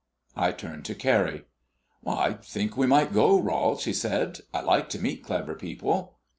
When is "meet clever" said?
4.99-5.53